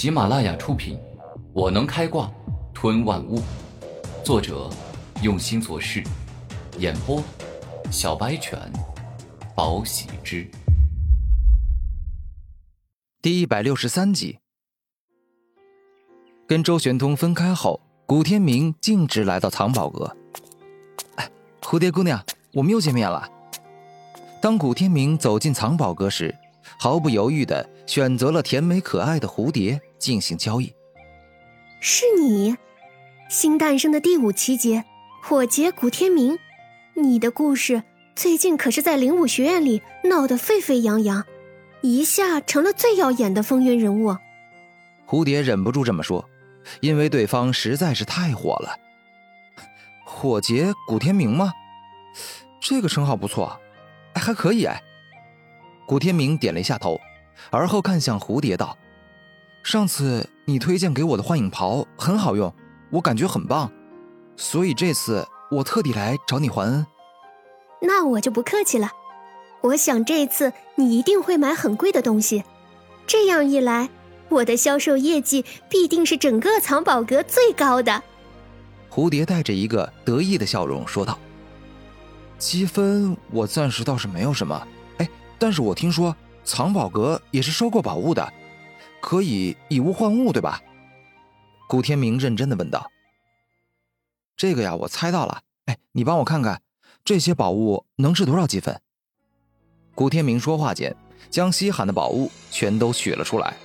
[0.00, 0.96] 喜马拉雅出品，
[1.52, 2.32] 《我能开挂
[2.72, 3.38] 吞万物》，
[4.24, 4.70] 作者
[5.22, 6.02] 用心做事，
[6.78, 7.22] 演播
[7.90, 8.58] 小白犬，
[9.54, 10.50] 宝喜之，
[13.20, 14.38] 第一百六十三集。
[16.46, 20.16] 跟周玄通分开后，古天明径直来到藏宝阁。
[21.16, 21.30] 哎，
[21.60, 22.24] 蝴蝶姑娘，
[22.54, 23.28] 我们又见面了。
[24.40, 26.34] 当古天明走进藏宝阁时，
[26.82, 30.72] 毫不犹豫的选择了甜美可爱的蝴蝶进行交易。
[31.78, 32.56] 是你，
[33.28, 34.82] 新诞生的第五奇杰，
[35.22, 36.38] 火劫古天明。
[36.94, 37.82] 你的故事
[38.16, 41.22] 最近可是在灵武学院里闹得沸沸扬扬，
[41.82, 44.16] 一下成了最耀眼的风云人物。
[45.06, 46.26] 蝴蝶忍不住这么说。
[46.80, 48.78] 因为对方实在是太火了，
[50.06, 51.52] 火劫古天明吗？
[52.58, 53.60] 这个称号不错，
[54.14, 54.82] 哎，还可以哎。
[55.90, 57.00] 古天明点了一下头，
[57.50, 58.78] 而后看向蝴蝶道
[59.64, 62.54] ：“上次你推荐给我的幻影袍很好用，
[62.92, 63.68] 我感觉很棒，
[64.36, 66.86] 所以这次我特地来找你还恩。”
[67.82, 68.92] 那我就不客气了，
[69.62, 72.44] 我想这次你一定会买很贵的东西，
[73.04, 73.90] 这样一来。
[74.28, 78.00] 我的销售业绩必定是整个藏宝阁最高的。
[78.88, 81.18] 蝴蝶带着一个得意的笑容说道
[82.38, 84.68] ：“积分我暂时倒是没有什么，哎，
[85.40, 88.32] 但是我听说藏宝阁也是收购宝物的，
[89.00, 90.60] 可以以物换物，对吧？”
[91.66, 92.90] 古天明认真的问道
[94.36, 95.40] ：“这个呀，我猜到了。
[95.64, 96.60] 哎，你帮我看看，
[97.04, 98.80] 这些宝物能值多少积分？”
[99.94, 100.94] 古天明说话间，
[101.30, 103.56] 将稀罕的宝物全都取了出来。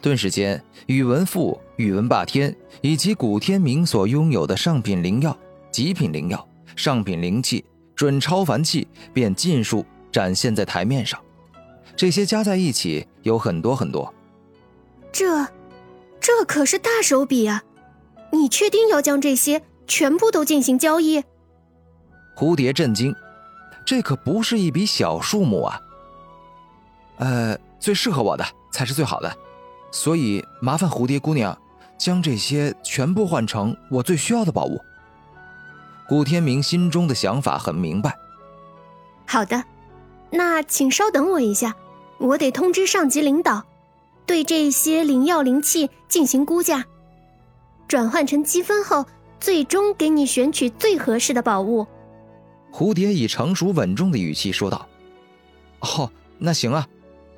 [0.00, 5.36] 顿时间，宇文赋、宇文霸天以及古天明所拥有的上品灵药、
[5.70, 11.18] 极品灵药、上品灵器、准超凡器便尽数展现在台面上。
[11.96, 14.12] 这些加在一起有很多很多。
[15.10, 15.46] 这，
[16.20, 17.62] 这可是大手笔啊！
[18.30, 21.22] 你确定要将这些全部都进行交易？
[22.34, 23.14] 蝴蝶震惊，
[23.84, 25.80] 这可不是一笔小数目啊！
[27.18, 29.36] 呃，最适合我的才是最好的。
[29.90, 31.56] 所以麻烦蝴蝶姑娘，
[31.98, 34.80] 将这些全部换成我最需要的宝物。
[36.08, 38.16] 古天明心中的想法很明白。
[39.26, 39.62] 好的，
[40.32, 41.76] 那请稍等我一下，
[42.18, 43.64] 我得通知上级领导，
[44.26, 46.84] 对这些灵药灵器进行估价，
[47.86, 49.06] 转换成积分后，
[49.38, 51.86] 最终给你选取最合适的宝物。
[52.72, 54.88] 蝴蝶以成熟稳重的语气说道
[55.80, 56.88] ：“哦，那行啊，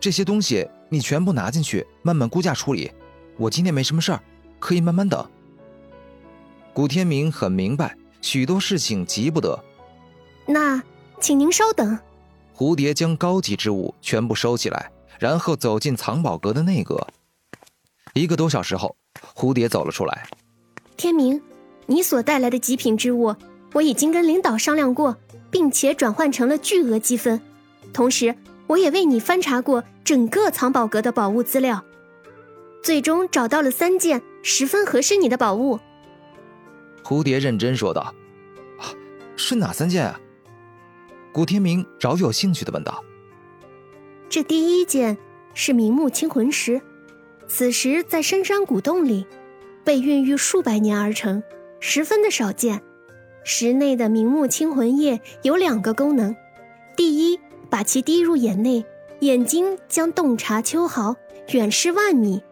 [0.00, 2.90] 这些东西。”你全部拿进去，慢慢估价处理。
[3.36, 4.22] 我今天没什么事儿，
[4.58, 5.22] 可以慢慢等。
[6.72, 9.62] 古天明很明白，许多事情急不得。
[10.46, 10.82] 那，
[11.20, 11.98] 请您稍等。
[12.58, 17.06] 蝴蝶将高级之物全部收起来，然后走进藏宝阁的内阁。
[18.14, 18.96] 一个多小时后，
[19.32, 20.26] 蝴蝶走了出来。
[20.96, 21.40] 天明，
[21.86, 23.32] 你所带来的极品之物，
[23.74, 25.16] 我已经跟领导商量过，
[25.52, 27.40] 并且转换成了巨额积分，
[27.92, 28.34] 同时。
[28.66, 31.82] 我也为你翻查过整个藏宝阁的宝物资料，
[32.82, 35.80] 最终找到了三件十分合适你的宝物。
[37.02, 38.12] 蝴蝶认真说道
[38.78, 38.92] ：“啊，
[39.36, 40.20] 是哪三件啊？”
[41.32, 43.04] 古天明饶有兴趣的问道
[44.28, 45.16] ：“这第一件
[45.54, 46.80] 是明目清魂石，
[47.46, 49.26] 此石在深山古洞里
[49.84, 51.42] 被孕育数百年而成，
[51.80, 52.82] 十分的少见。
[53.44, 56.34] 石内的明目清魂液有两个功能，
[56.96, 57.38] 第一。”
[57.70, 58.82] 把其滴入眼内，
[59.20, 61.14] 眼睛将洞察秋毫，
[61.52, 62.42] 远视万米。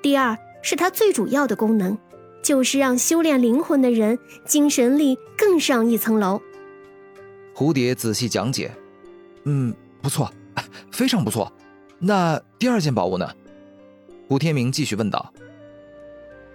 [0.00, 1.98] 第二是它最主要的功能，
[2.40, 6.40] 就是让修炼灵魂的人精神力更上一层楼。
[7.60, 8.74] 蝴蝶仔细讲解，
[9.44, 10.32] 嗯，不错，
[10.90, 11.52] 非常不错。
[11.98, 13.30] 那第二件宝物呢？
[14.26, 15.30] 古天明继续问道。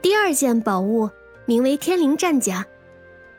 [0.01, 1.07] 第二件宝物
[1.45, 2.65] 名为天灵战甲，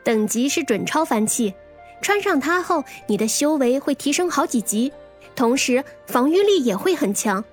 [0.01, 1.53] 等级是准超凡器。
[2.01, 4.93] 穿上它后，你的修为会提升好几级，
[5.35, 7.43] 同时防御力也会很强，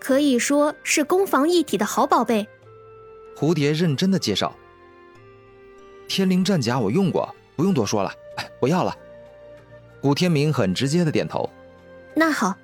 [0.00, 2.44] 可以说是攻防一体的好宝贝。
[3.36, 4.52] 蝴蝶认真的介绍
[6.08, 8.12] ：“天灵战甲我用过，不用多说了，
[8.58, 8.92] 我要了。”
[10.00, 11.48] 古天明很直接的点头。
[12.14, 12.56] 那好，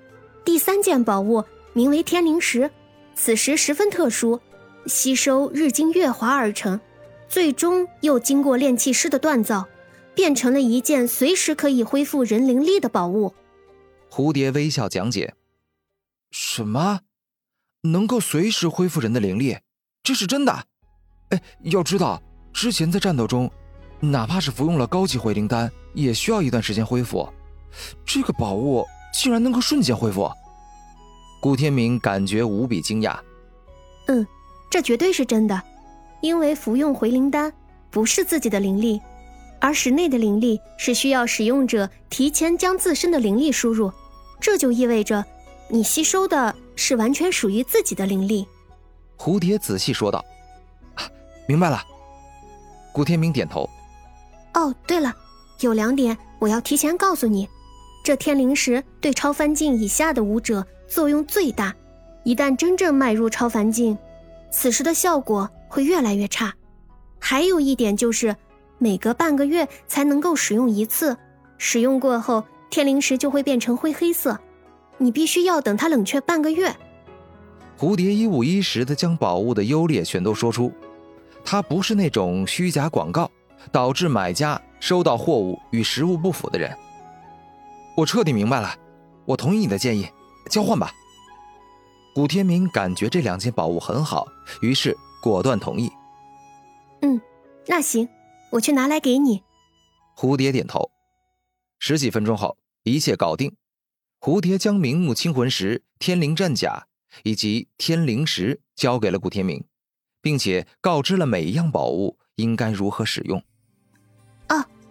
[0.44, 2.70] 第三件宝物名为天灵石，
[3.14, 4.40] 此石十分特殊，
[4.86, 6.80] 吸收日精月华而成，
[7.28, 9.66] 最终又经过炼器师的锻造。
[10.14, 13.34] 变成了一件随时可以恢复人灵力的宝物。
[14.10, 15.34] 蝴蝶微笑讲解
[16.32, 17.00] ：“什么？
[17.82, 19.58] 能够随时恢复人的灵力？
[20.02, 20.64] 这是真的？
[21.28, 23.50] 哎，要知道，之前在战斗中，
[24.00, 27.28] 哪怕是服用了高级回灵丹，也需要一段时间恢复。
[28.04, 30.30] 这个宝物竟然能够瞬间恢复！”
[31.42, 33.18] 顾天明感觉无比惊讶。
[34.06, 34.26] 嗯，
[34.70, 35.60] 这绝对是真的，
[36.20, 37.52] 因为服用回灵丹
[37.90, 39.00] 不是自己的灵力，
[39.60, 43.92] 而室内的灵力是需要使用者提前将自身的灵力输入，
[44.40, 45.24] 这就意味着
[45.68, 48.46] 你吸收的是完全属于自己的灵力。
[49.18, 50.24] 蝴蝶仔细说道
[51.48, 51.82] ：“明白了。”
[52.92, 53.68] 顾天明点头。
[54.54, 55.14] 哦，对了，
[55.60, 57.48] 有两点我要提前告诉你：
[58.04, 61.74] 这天灵石对超凡境以下的武者作用最大，
[62.24, 63.96] 一旦真正迈入超凡境，
[64.50, 66.54] 此时的效果会越来越差。
[67.18, 68.36] 还有一点就是，
[68.78, 71.16] 每隔半个月才能够使用一次，
[71.58, 74.38] 使用过后天灵石就会变成灰黑色，
[74.98, 76.74] 你必须要等它冷却半个月。
[77.78, 80.70] 蝴蝶一五一十的将宝物的优劣全都说出，
[81.44, 83.30] 它不是那种虚假广告
[83.72, 86.76] 导致买家收到货物与实物不符的人。
[87.96, 88.74] 我彻底明白了，
[89.24, 90.08] 我同意你的建议，
[90.50, 90.92] 交换吧。
[92.14, 94.26] 古天明感觉这两件宝物很好，
[94.62, 95.90] 于是果断同意。
[97.02, 97.20] 嗯，
[97.66, 98.08] 那行，
[98.50, 99.42] 我去拿来给你。
[100.16, 100.90] 蝴蝶点头。
[101.78, 103.54] 十几分钟后，一切搞定。
[104.20, 106.86] 蝴蝶将明目清魂石、天灵战甲。
[107.22, 109.64] 以及天灵石交给了古天明，
[110.20, 113.42] 并且告知了每一样宝物应该如何使用。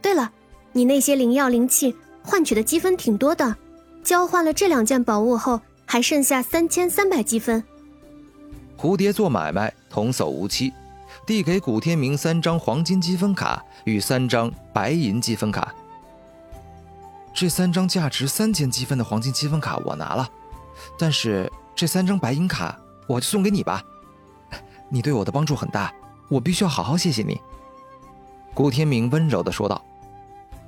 [0.06, 0.32] 对了，
[0.72, 3.56] 你那些灵药灵器换取的积分挺多的，
[4.04, 7.64] 交换了这两件宝物后，还剩下三千三百积分。
[8.78, 10.72] 蝴蝶做买卖童叟无欺，
[11.26, 15.74] 递给古天明三张黄金积分卡与三张白银积分卡。
[17.34, 20.30] 这三张价值三千积分的黄金积分卡我拿了，
[21.00, 21.52] 但是。
[21.76, 23.84] 这三张白银卡，我就送给你吧。
[24.88, 25.92] 你对我的帮助很大，
[26.30, 27.42] 我必须要好好谢谢你。”
[28.56, 29.84] 古天明温柔的说道。“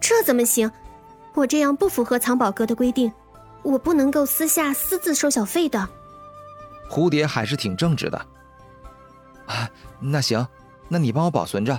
[0.08, 0.72] 这怎么行？
[1.34, 3.12] 我这样不符合藏宝阁的规定，
[3.62, 5.86] 我不能够私下私自收小费的。”
[6.90, 8.18] 蝴蝶还是挺正直的。
[9.48, 9.70] 啊，
[10.00, 10.48] 那行，
[10.88, 11.78] 那你帮我保存着，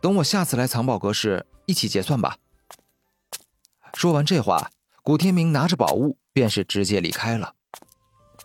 [0.00, 2.38] 等我下次来藏宝阁时一起结算吧。
[3.92, 4.70] 说完这话，
[5.02, 7.52] 古天明拿着宝物便是直接离开了。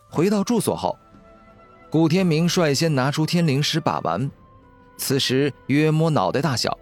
[0.09, 0.97] 回到住所后，
[1.89, 4.29] 古天明率先拿出天灵石把玩，
[4.97, 6.77] 此时约摸脑袋大小，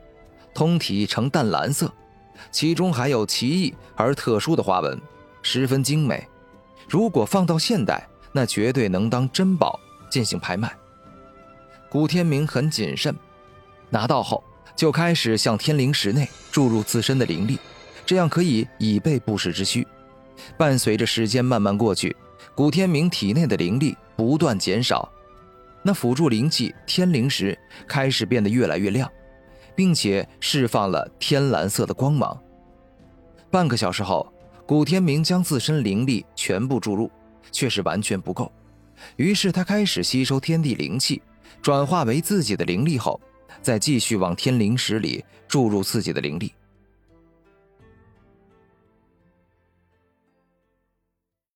[0.56, 1.94] 通体呈淡蓝色，
[2.52, 5.00] 其中还有奇异而特殊的花纹，
[5.42, 6.28] 十分精美。
[6.88, 10.72] 如果放到现代，那绝对能当珍宝进行拍卖。
[11.90, 13.16] 古天明很谨慎，
[13.90, 14.44] 拿到后
[14.76, 17.60] 就开始向天灵石内注入自身的灵力，
[18.06, 19.88] 这样可以以备不时之需。
[20.58, 22.16] 伴随着时间慢慢过去。
[22.56, 25.10] 古天明体内的灵力不断减少，
[25.82, 27.58] 那辅助灵气天灵石
[27.88, 29.10] 开始变得越来越亮，
[29.80, 32.38] 并且释放了天蓝色的光芒。
[33.50, 34.30] 半个小时后，
[34.66, 37.10] 古天明将自身灵力全部注入，
[37.50, 38.52] 却是完全不够。
[39.16, 41.22] 于是他开始吸收天地灵气，
[41.62, 43.22] 转化为自己的灵力后，
[43.62, 46.52] 再继续往天灵石里注入自己的灵力。